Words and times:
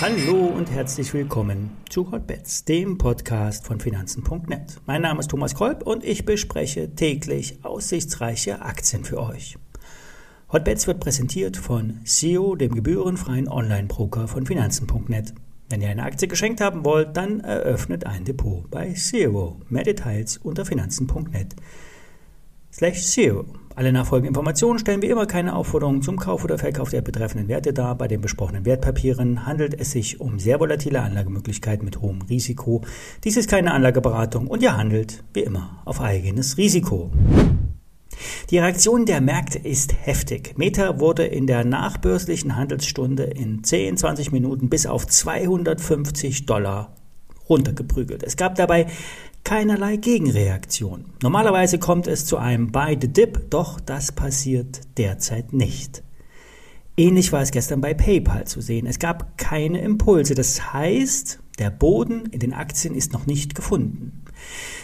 Hallo 0.00 0.46
und 0.46 0.70
herzlich 0.70 1.12
willkommen 1.12 1.70
zu 1.90 2.12
Hotbets, 2.12 2.64
dem 2.64 2.98
Podcast 2.98 3.66
von 3.66 3.80
Finanzen.net. 3.80 4.80
Mein 4.86 5.02
Name 5.02 5.20
ist 5.20 5.28
Thomas 5.28 5.54
Kolb 5.54 5.82
und 5.82 6.04
ich 6.04 6.24
bespreche 6.24 6.94
täglich 6.94 7.58
aussichtsreiche 7.64 8.62
Aktien 8.62 9.04
für 9.04 9.20
euch. 9.20 9.58
Hotbets 10.52 10.86
wird 10.86 11.00
präsentiert 11.00 11.56
von 11.56 12.00
SEO, 12.04 12.54
dem 12.54 12.74
gebührenfreien 12.74 13.48
Online-Broker 13.48 14.28
von 14.28 14.46
Finanzen.net. 14.46 15.34
Wenn 15.68 15.82
ihr 15.82 15.90
eine 15.90 16.04
Aktie 16.04 16.28
geschenkt 16.28 16.60
haben 16.60 16.84
wollt, 16.84 17.16
dann 17.16 17.40
eröffnet 17.40 18.06
ein 18.06 18.24
Depot 18.24 18.70
bei 18.70 18.92
Zero. 18.92 19.60
Mehr 19.68 19.82
Details 19.82 20.38
unter 20.38 20.64
finanzen.net 20.64 21.56
slash 22.72 23.02
Zero. 23.02 23.44
Alle 23.78 23.92
nachfolgenden 23.92 24.30
Informationen 24.30 24.80
stellen 24.80 25.02
wie 25.02 25.06
immer 25.06 25.26
keine 25.26 25.54
Aufforderung 25.54 26.02
zum 26.02 26.16
Kauf 26.16 26.42
oder 26.42 26.58
Verkauf 26.58 26.90
der 26.90 27.00
betreffenden 27.00 27.46
Werte 27.46 27.72
dar. 27.72 27.94
Bei 27.94 28.08
den 28.08 28.20
besprochenen 28.20 28.64
Wertpapieren 28.64 29.46
handelt 29.46 29.80
es 29.80 29.92
sich 29.92 30.20
um 30.20 30.40
sehr 30.40 30.58
volatile 30.58 31.00
Anlagemöglichkeiten 31.00 31.84
mit 31.84 32.00
hohem 32.00 32.22
Risiko. 32.22 32.82
Dies 33.22 33.36
ist 33.36 33.48
keine 33.48 33.72
Anlageberatung 33.72 34.48
und 34.48 34.64
ihr 34.64 34.76
handelt 34.76 35.22
wie 35.32 35.42
immer 35.42 35.80
auf 35.84 36.00
eigenes 36.00 36.58
Risiko. 36.58 37.12
Die 38.50 38.58
Reaktion 38.58 39.06
der 39.06 39.20
Märkte 39.20 39.60
ist 39.60 39.94
heftig. 40.04 40.54
Meta 40.58 40.98
wurde 40.98 41.26
in 41.26 41.46
der 41.46 41.64
nachbörslichen 41.64 42.56
Handelsstunde 42.56 43.22
in 43.22 43.62
10, 43.62 43.96
20 43.96 44.32
Minuten 44.32 44.70
bis 44.70 44.86
auf 44.86 45.06
250 45.06 46.46
Dollar 46.46 46.96
runtergeprügelt. 47.48 48.22
Es 48.22 48.36
gab 48.36 48.56
dabei 48.56 48.86
keinerlei 49.48 49.96
Gegenreaktion. 49.96 51.06
Normalerweise 51.22 51.78
kommt 51.78 52.06
es 52.06 52.26
zu 52.26 52.36
einem 52.36 52.70
Buy 52.70 52.98
the 53.00 53.08
Dip, 53.08 53.48
doch 53.48 53.80
das 53.80 54.12
passiert 54.12 54.82
derzeit 54.98 55.54
nicht. 55.54 56.02
Ähnlich 56.98 57.32
war 57.32 57.40
es 57.40 57.50
gestern 57.50 57.80
bei 57.80 57.94
PayPal 57.94 58.46
zu 58.46 58.60
sehen. 58.60 58.84
Es 58.84 58.98
gab 58.98 59.38
keine 59.38 59.80
Impulse. 59.80 60.34
Das 60.34 60.74
heißt, 60.74 61.38
der 61.58 61.70
Boden 61.70 62.26
in 62.26 62.40
den 62.40 62.52
Aktien 62.52 62.94
ist 62.94 63.14
noch 63.14 63.24
nicht 63.24 63.54
gefunden. 63.54 64.22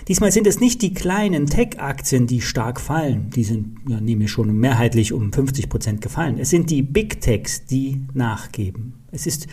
Diesmal 0.09 0.33
sind 0.33 0.47
es 0.47 0.61
nicht 0.61 0.81
die 0.81 0.95
kleinen 0.95 1.45
Tech-Aktien, 1.45 2.27
die 2.27 2.41
stark 2.41 2.81
fallen. 2.81 3.29
Die 3.37 3.45
sind, 3.45 3.81
ja, 3.87 4.01
nehme 4.01 4.25
ich 4.25 4.31
schon 4.31 4.51
mehrheitlich 4.57 5.13
um 5.13 5.31
50 5.31 5.69
Prozent 5.69 6.01
gefallen. 6.01 6.39
Es 6.39 6.49
sind 6.49 6.71
die 6.71 6.81
Big 6.81 7.21
Techs, 7.21 7.67
die 7.67 8.07
nachgeben. 8.15 8.95
Es 9.13 9.27
ist 9.27 9.47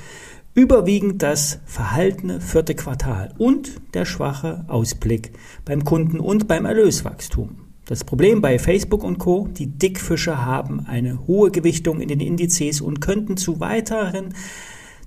überwiegend 0.54 1.24
das 1.24 1.60
verhaltene 1.66 2.42
vierte 2.42 2.76
Quartal 2.76 3.34
und 3.38 3.82
der 3.94 4.06
schwache 4.06 4.66
Ausblick 4.68 5.32
beim 5.66 5.84
Kunden 5.84 6.20
und 6.20 6.48
beim 6.48 6.66
Erlöswachstum. 6.66 7.58
Das 7.86 8.04
Problem 8.04 8.42
bei 8.42 8.60
Facebook 8.60 9.04
und 9.04 9.18
Co, 9.18 9.48
die 9.48 9.68
Dickfische 9.68 10.46
haben 10.46 10.86
eine 10.86 11.28
hohe 11.28 11.52
Gewichtung 11.52 12.00
in 12.00 12.08
den 12.08 12.20
Indizes 12.20 12.80
und 12.80 13.02
könnten 13.02 13.38
zu 13.38 13.60
weiteren 13.60 14.34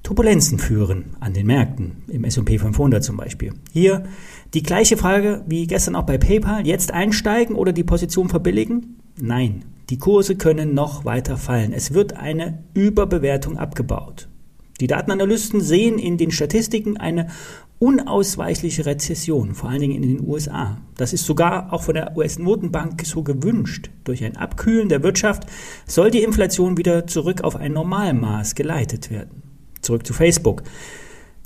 Turbulenzen 0.03 0.59
führen 0.59 1.17
an 1.21 1.33
den 1.33 1.47
Märkten, 1.47 2.03
im 2.09 2.25
S&P 2.25 2.59
500 2.59 3.03
zum 3.03 3.17
Beispiel. 3.17 3.55
Hier 3.73 4.05
die 4.53 4.63
gleiche 4.63 4.99
Frage 4.99 5.43
wie 5.47 5.67
gestern 5.67 5.97
auch 5.97 6.05
bei 6.05 6.19
PayPal, 6.19 6.67
jetzt 6.67 6.93
einsteigen 6.93 7.57
oder 7.57 7.73
die 7.73 7.85
Position 7.85 8.29
verbilligen? 8.29 9.01
Nein, 9.19 9.65
die 9.89 9.99
Kurse 9.99 10.37
können 10.37 10.75
noch 10.75 11.07
weiter 11.07 11.39
fallen. 11.39 11.73
Es 11.73 11.95
wird 11.95 12.15
eine 12.15 12.65
Überbewertung 12.75 13.57
abgebaut. 13.57 14.29
Die 14.81 14.87
Datenanalysten 14.89 15.61
sehen 15.61 15.99
in 15.99 16.19
den 16.19 16.33
Statistiken 16.33 16.97
eine 16.97 17.29
unausweichliche 17.79 18.87
Rezession, 18.87 19.55
vor 19.55 19.71
allen 19.71 19.81
Dingen 19.81 20.03
in 20.03 20.17
den 20.17 20.27
USA. 20.27 20.79
Das 20.97 21.13
ist 21.13 21.27
sogar 21.27 21.73
auch 21.73 21.83
von 21.83 21.95
der 21.95 22.17
US-Notenbank 22.17 23.05
so 23.05 23.23
gewünscht. 23.23 23.91
Durch 24.05 24.25
ein 24.25 24.37
Abkühlen 24.37 24.89
der 24.89 25.03
Wirtschaft 25.03 25.45
soll 25.87 26.11
die 26.11 26.23
Inflation 26.23 26.77
wieder 26.77 27.07
zurück 27.07 27.43
auf 27.43 27.57
ein 27.57 27.73
Normalmaß 27.73 28.55
geleitet 28.55 29.11
werden. 29.11 29.43
Zurück 29.81 30.07
zu 30.07 30.13
Facebook. 30.13 30.63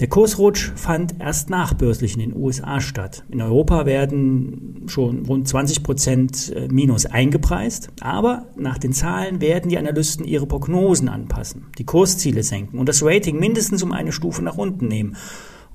Der 0.01 0.09
Kursrutsch 0.09 0.71
fand 0.77 1.17
erst 1.19 1.50
nachbörslich 1.50 2.15
in 2.15 2.21
den 2.21 2.37
USA 2.37 2.81
statt. 2.81 3.25
In 3.31 3.43
Europa 3.43 3.84
werden 3.84 4.84
schon 4.87 5.27
rund 5.27 5.49
20 5.49 5.83
Prozent 5.83 6.53
äh, 6.55 6.69
Minus 6.69 7.05
eingepreist, 7.05 7.89
aber 8.00 8.47
nach 8.55 8.78
den 8.78 8.93
Zahlen 8.93 9.41
werden 9.41 9.71
die 9.71 9.78
Analysten 9.78 10.25
ihre 10.25 10.47
Prognosen 10.47 11.09
anpassen, 11.09 11.67
die 11.78 11.84
Kursziele 11.84 12.45
senken 12.45 12.78
und 12.78 12.89
das 12.89 13.03
Rating 13.03 13.41
mindestens 13.41 13.83
um 13.83 13.91
eine 13.91 14.12
Stufe 14.12 14.41
nach 14.41 14.56
unten 14.56 14.87
nehmen. 14.87 15.17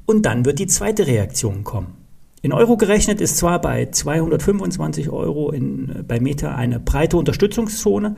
Und 0.05 0.25
dann 0.25 0.45
wird 0.45 0.59
die 0.59 0.67
zweite 0.67 1.05
Reaktion 1.05 1.65
kommen. 1.65 1.95
In 2.41 2.53
Euro 2.53 2.77
gerechnet 2.77 3.19
ist 3.19 3.37
zwar 3.37 3.59
bei 3.59 3.87
225 3.87 5.09
Euro 5.09 5.51
in, 5.51 5.89
äh, 5.89 6.03
bei 6.03 6.21
Meta 6.21 6.55
eine 6.55 6.79
breite 6.79 7.17
Unterstützungszone, 7.17 8.15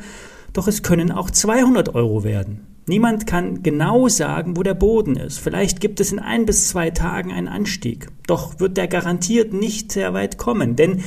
doch 0.54 0.68
es 0.68 0.84
können 0.84 1.12
auch 1.12 1.32
200 1.32 1.96
Euro 1.96 2.24
werden. 2.24 2.75
Niemand 2.88 3.26
kann 3.26 3.64
genau 3.64 4.08
sagen, 4.08 4.58
wo 4.58 4.64
der 4.64 4.76
Boden 4.76 5.16
ist. 5.16 5.40
Vielleicht 5.40 5.82
gibt 5.82 6.00
es 6.00 6.12
in 6.12 6.20
ein 6.20 6.46
bis 6.46 6.68
zwei 6.68 6.92
Tagen 6.92 7.32
einen 7.32 7.48
Anstieg. 7.48 8.10
Doch 8.28 8.60
wird 8.60 8.78
der 8.78 8.88
garantiert 8.88 9.54
nicht 9.54 9.92
sehr 9.92 10.14
weit 10.14 10.38
kommen, 10.38 10.76
denn 10.76 11.04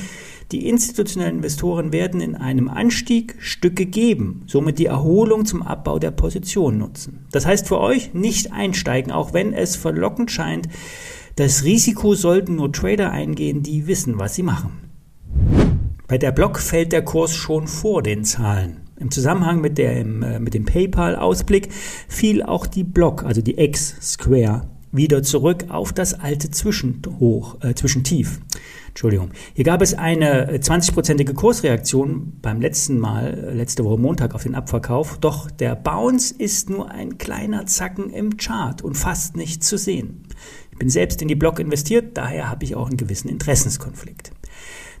die 0.51 0.67
institutionellen 0.67 1.37
Investoren 1.37 1.93
werden 1.93 2.19
in 2.19 2.35
einem 2.35 2.69
Anstieg 2.69 3.35
Stücke 3.39 3.85
geben, 3.85 4.43
somit 4.47 4.79
die 4.79 4.87
Erholung 4.87 5.45
zum 5.45 5.61
Abbau 5.61 5.99
der 5.99 6.11
Position 6.11 6.79
nutzen. 6.79 7.25
Das 7.31 7.45
heißt 7.45 7.67
für 7.67 7.79
euch 7.79 8.13
nicht 8.13 8.51
einsteigen, 8.51 9.11
auch 9.11 9.31
wenn 9.31 9.53
es 9.53 9.75
verlockend 9.75 10.31
scheint. 10.31 10.67
Das 11.35 11.63
Risiko 11.63 12.13
sollten 12.15 12.55
nur 12.55 12.73
Trader 12.73 13.11
eingehen, 13.11 13.63
die 13.63 13.87
wissen, 13.87 14.19
was 14.19 14.35
sie 14.35 14.43
machen. 14.43 14.89
Bei 16.07 16.17
der 16.17 16.31
Block 16.31 16.59
fällt 16.59 16.91
der 16.91 17.03
Kurs 17.03 17.35
schon 17.35 17.67
vor 17.67 18.01
den 18.01 18.25
Zahlen. 18.25 18.88
Im 18.99 19.11
Zusammenhang 19.11 19.61
mit, 19.61 19.77
der, 19.77 19.97
äh, 19.97 20.03
mit 20.03 20.53
dem 20.53 20.65
PayPal-Ausblick 20.65 21.69
fiel 22.07 22.43
auch 22.43 22.67
die 22.67 22.83
Block, 22.83 23.23
also 23.23 23.41
die 23.41 23.57
X-Square, 23.57 24.63
wieder 24.91 25.23
zurück 25.23 25.65
auf 25.69 25.93
das 25.93 26.19
alte 26.19 26.49
Zwischenhoch, 26.49 27.57
äh, 27.61 27.73
Zwischentief. 27.75 28.39
Entschuldigung. 28.89 29.29
Hier 29.53 29.63
gab 29.63 29.81
es 29.81 29.93
eine 29.93 30.57
20-prozentige 30.57 31.31
äh, 31.31 31.33
Kursreaktion 31.33 32.33
beim 32.41 32.59
letzten 32.59 32.99
Mal, 32.99 33.33
äh, 33.33 33.53
letzte 33.53 33.85
Woche 33.85 33.99
Montag 33.99 34.35
auf 34.35 34.43
den 34.43 34.55
Abverkauf. 34.55 35.17
Doch 35.19 35.49
der 35.49 35.75
Bounce 35.75 36.33
ist 36.37 36.69
nur 36.69 36.89
ein 36.91 37.17
kleiner 37.17 37.65
Zacken 37.67 38.09
im 38.09 38.37
Chart 38.37 38.81
und 38.81 38.95
fast 38.95 39.37
nicht 39.37 39.63
zu 39.63 39.77
sehen. 39.77 40.23
Ich 40.71 40.77
bin 40.77 40.89
selbst 40.89 41.21
in 41.21 41.27
die 41.27 41.35
Block 41.35 41.59
investiert, 41.59 42.17
daher 42.17 42.49
habe 42.49 42.65
ich 42.65 42.75
auch 42.75 42.87
einen 42.87 42.97
gewissen 42.97 43.29
Interessenskonflikt. 43.29 44.31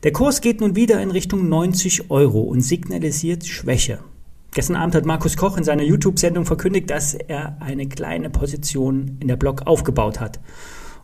Der 0.03 0.13
Kurs 0.13 0.41
geht 0.41 0.61
nun 0.61 0.75
wieder 0.75 1.01
in 1.01 1.11
Richtung 1.11 1.49
90 1.49 2.09
Euro 2.09 2.41
und 2.41 2.61
signalisiert 2.61 3.45
Schwäche. 3.45 3.99
Gestern 4.51 4.77
Abend 4.77 4.95
hat 4.95 5.05
Markus 5.05 5.37
Koch 5.37 5.57
in 5.57 5.63
seiner 5.63 5.83
YouTube-Sendung 5.83 6.45
verkündigt, 6.45 6.89
dass 6.89 7.13
er 7.13 7.61
eine 7.61 7.87
kleine 7.87 8.29
Position 8.29 9.17
in 9.19 9.27
der 9.27 9.35
Block 9.35 9.67
aufgebaut 9.67 10.19
hat. 10.19 10.39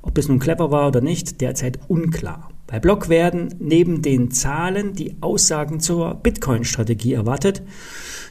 Ob 0.01 0.17
es 0.17 0.28
nun 0.28 0.39
clever 0.39 0.72
war 0.72 0.88
oder 0.88 1.01
nicht, 1.01 1.41
derzeit 1.41 1.79
unklar. 1.88 2.50
Bei 2.67 2.79
Block 2.79 3.09
werden 3.09 3.53
neben 3.59 4.01
den 4.01 4.31
Zahlen 4.31 4.94
die 4.94 5.16
Aussagen 5.22 5.79
zur 5.79 6.16
Bitcoin-Strategie 6.16 7.13
erwartet. 7.13 7.62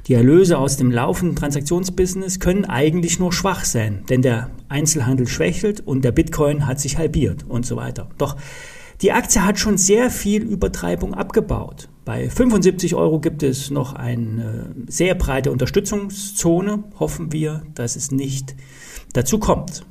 Die 0.08 0.14
Erlöse 0.14 0.58
aus 0.58 0.76
dem 0.76 0.90
laufenden 0.90 1.36
Transaktionsbusiness 1.36 2.40
können 2.40 2.64
eigentlich 2.64 3.20
nur 3.20 3.32
schwach 3.32 3.64
sein, 3.64 4.04
denn 4.08 4.22
der 4.22 4.50
Einzelhandel 4.68 5.28
schwächelt 5.28 5.80
und 5.80 6.04
der 6.04 6.12
Bitcoin 6.12 6.66
hat 6.66 6.80
sich 6.80 6.98
halbiert 6.98 7.44
und 7.48 7.64
so 7.64 7.76
weiter. 7.76 8.08
Doch 8.18 8.36
die 9.02 9.12
Aktie 9.12 9.44
hat 9.44 9.58
schon 9.58 9.76
sehr 9.76 10.10
viel 10.10 10.42
Übertreibung 10.42 11.14
abgebaut. 11.14 11.88
Bei 12.04 12.28
75 12.28 12.94
Euro 12.94 13.18
gibt 13.18 13.42
es 13.42 13.70
noch 13.70 13.94
eine 13.94 14.74
sehr 14.86 15.14
breite 15.14 15.50
Unterstützungszone. 15.50 16.84
Hoffen 17.00 17.32
wir, 17.32 17.62
dass 17.74 17.96
es 17.96 18.10
nicht 18.10 18.54
dazu 19.14 19.38
kommt. 19.38 19.84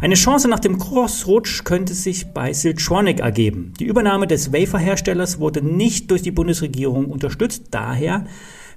Eine 0.00 0.14
Chance 0.14 0.48
nach 0.48 0.60
dem 0.60 0.78
Crossrutsch 0.78 1.64
könnte 1.64 1.94
sich 1.94 2.32
bei 2.32 2.52
Siltronic 2.52 3.20
ergeben. 3.20 3.72
Die 3.80 3.86
Übernahme 3.86 4.26
des 4.26 4.52
Waferherstellers 4.52 5.40
wurde 5.40 5.62
nicht 5.62 6.10
durch 6.10 6.22
die 6.22 6.30
Bundesregierung 6.30 7.06
unterstützt, 7.06 7.68
daher 7.70 8.26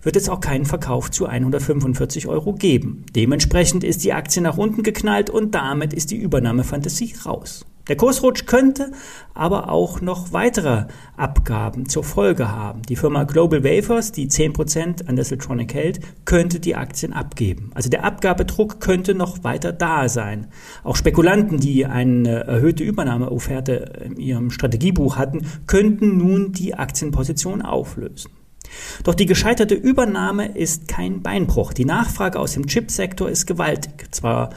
wird 0.04 0.16
es 0.16 0.30
auch 0.30 0.40
keinen 0.40 0.66
Verkauf 0.66 1.12
zu 1.12 1.26
145 1.26 2.28
Euro 2.28 2.54
geben. 2.54 3.06
Dementsprechend 3.16 3.84
ist 3.84 4.04
die 4.04 4.14
Aktie 4.14 4.42
nach 4.42 4.58
unten 4.58 4.84
geknallt 4.84 5.30
und 5.30 5.54
damit 5.54 5.94
ist 5.94 6.12
die 6.12 6.18
Übernahmefantasie 6.18 7.14
raus. 7.26 7.66
Der 7.88 7.96
Kursrutsch 7.96 8.46
könnte 8.46 8.92
aber 9.34 9.70
auch 9.70 10.02
noch 10.02 10.34
weitere 10.34 10.86
Abgaben 11.16 11.88
zur 11.88 12.04
Folge 12.04 12.52
haben. 12.52 12.82
Die 12.84 12.96
Firma 12.96 13.24
Global 13.24 13.64
Wafers, 13.64 14.12
die 14.12 14.28
10% 14.28 15.08
an 15.08 15.16
der 15.16 15.26
Siltronic 15.26 15.74
hält, 15.74 16.00
könnte 16.26 16.60
die 16.60 16.76
Aktien 16.76 17.14
abgeben. 17.14 17.72
Also 17.76 17.90
der 17.90 18.04
Abgabedruck 18.04 18.80
könnte 18.80 19.14
noch 19.14 19.44
weiter 19.44 19.72
da 19.72 20.10
sein. 20.10 20.48
Auch 20.84 20.96
Spekulanten, 20.96 21.60
die 21.60 21.86
eine 21.86 22.46
erhöhte 22.46 22.84
Übernahmeofferte 22.84 24.02
in 24.04 24.18
ihrem 24.18 24.52
Strategiebuch 24.52 25.18
hatten, 25.18 25.46
könnten 25.68 26.18
nun 26.18 26.52
die 26.52 26.74
Aktienposition 26.74 27.62
auflösen. 27.62 28.32
Doch 29.04 29.16
die 29.16 29.26
gescheiterte 29.26 29.76
Übernahme 29.76 30.58
ist 30.58 30.88
kein 30.88 31.22
Beinbruch. 31.22 31.74
Die 31.74 31.86
Nachfrage 31.86 32.40
aus 32.40 32.54
dem 32.54 32.68
Chipsektor 32.68 33.30
ist 33.30 33.46
gewaltig. 33.46 34.08
Zwar 34.12 34.50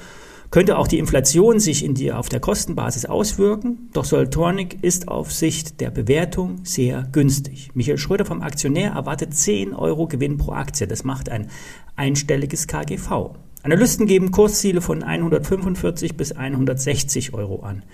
Könnte 0.51 0.79
auch 0.79 0.89
die 0.89 0.99
Inflation 0.99 1.61
sich 1.61 1.85
in 1.85 1.95
die, 1.95 2.13
auf 2.13 2.29
der 2.29 2.41
Kostenbasis 2.41 3.05
auswirken, 3.05 3.89
doch 3.93 4.05
Soltronic 4.05 4.83
ist 4.83 5.07
auf 5.07 5.33
Sicht 5.33 5.81
der 5.81 5.91
Bewertung 5.91 6.65
sehr 6.65 7.07
günstig. 7.13 7.71
Michael 7.75 7.99
Schröder 7.99 8.25
vom 8.25 8.43
Aktionär 8.43 8.91
erwartet 8.91 9.33
10 9.33 9.75
Euro 9.75 10.09
Gewinn 10.09 10.39
pro 10.39 10.51
Aktie. 10.51 10.89
Das 10.89 11.05
macht 11.05 11.29
ein 11.29 11.47
einstelliges 11.95 12.67
KGV. 12.67 13.37
Analysten 13.63 14.07
geben 14.07 14.33
Kursziele 14.33 14.81
von 14.81 15.05
145 15.05 16.17
bis 16.17 16.33
160 16.33 17.33
Euro 17.33 17.61
an. 17.61 17.85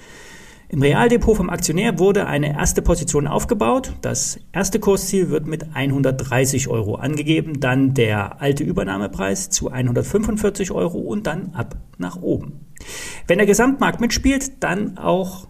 Im 0.68 0.82
Realdepot 0.82 1.36
vom 1.36 1.48
Aktionär 1.48 2.00
wurde 2.00 2.26
eine 2.26 2.54
erste 2.54 2.82
Position 2.82 3.28
aufgebaut. 3.28 3.92
Das 4.00 4.40
erste 4.52 4.80
Kursziel 4.80 5.30
wird 5.30 5.46
mit 5.46 5.74
130 5.74 6.66
Euro 6.66 6.96
angegeben, 6.96 7.60
dann 7.60 7.94
der 7.94 8.40
alte 8.42 8.64
Übernahmepreis 8.64 9.48
zu 9.48 9.70
145 9.70 10.72
Euro 10.72 10.98
und 10.98 11.28
dann 11.28 11.52
ab 11.54 11.76
nach 11.98 12.20
oben. 12.20 12.66
Wenn 13.28 13.38
der 13.38 13.46
Gesamtmarkt 13.46 14.00
mitspielt, 14.00 14.64
dann 14.64 14.98
auch 14.98 15.46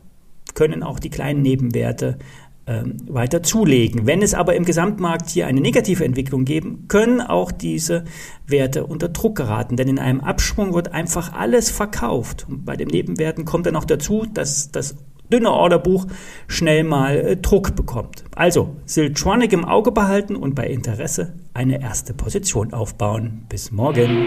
können 0.54 0.82
auch 0.82 0.98
die 0.98 1.10
kleinen 1.10 1.40
Nebenwerte 1.40 2.18
weiter 2.66 3.42
zulegen. 3.42 4.06
Wenn 4.06 4.22
es 4.22 4.34
aber 4.34 4.56
im 4.56 4.64
Gesamtmarkt 4.64 5.30
hier 5.30 5.46
eine 5.46 5.60
negative 5.60 6.04
Entwicklung 6.04 6.44
geben, 6.44 6.86
können 6.88 7.20
auch 7.20 7.52
diese 7.52 8.04
Werte 8.46 8.86
unter 8.86 9.08
Druck 9.08 9.36
geraten. 9.36 9.76
Denn 9.76 9.88
in 9.88 9.98
einem 9.98 10.20
Abschwung 10.20 10.74
wird 10.74 10.92
einfach 10.92 11.32
alles 11.32 11.70
verkauft. 11.70 12.46
Und 12.48 12.64
bei 12.64 12.76
den 12.76 12.88
Nebenwerten 12.88 13.44
kommt 13.44 13.66
dann 13.66 13.74
noch 13.74 13.84
dazu, 13.84 14.26
dass 14.32 14.72
das 14.72 14.96
dünne 15.32 15.50
Orderbuch 15.50 16.06
schnell 16.48 16.84
mal 16.84 17.16
äh, 17.16 17.36
Druck 17.36 17.76
bekommt. 17.76 18.24
Also 18.34 18.76
Siltronic 18.84 19.52
im 19.52 19.64
Auge 19.64 19.92
behalten 19.92 20.36
und 20.36 20.54
bei 20.54 20.66
Interesse 20.66 21.34
eine 21.54 21.80
erste 21.80 22.14
Position 22.14 22.72
aufbauen. 22.72 23.46
Bis 23.48 23.70
morgen. 23.70 24.26